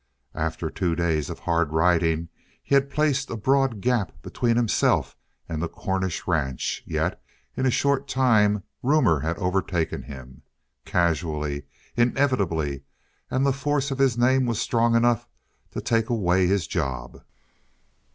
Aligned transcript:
After 0.33 0.71
two 0.71 0.95
days 0.95 1.29
of 1.29 1.37
hard 1.37 1.71
riding, 1.73 2.29
he 2.63 2.73
had 2.73 2.89
placed 2.89 3.29
a 3.29 3.37
broad 3.37 3.81
gap 3.81 4.19
between 4.23 4.55
himself 4.55 5.15
and 5.47 5.61
the 5.61 5.67
Cornish 5.67 6.25
ranch, 6.25 6.81
yet 6.87 7.21
in 7.55 7.67
a 7.67 7.69
short 7.69 8.07
time 8.07 8.63
rumor 8.81 9.19
had 9.19 9.37
overtaken 9.37 10.01
him, 10.01 10.41
casually, 10.85 11.65
inevitably, 11.95 12.81
and 13.29 13.45
the 13.45 13.53
force 13.53 13.91
of 13.91 13.99
his 13.99 14.17
name 14.17 14.47
was 14.47 14.59
strong 14.59 14.95
enough 14.95 15.27
to 15.69 15.81
take 15.81 16.09
away 16.09 16.47
his 16.47 16.65
job. 16.65 17.21